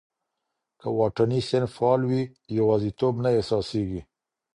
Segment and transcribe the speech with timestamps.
[0.79, 2.21] که واټني صنف فعال وي،
[2.59, 4.01] یوازیتوب نه احساسېږي.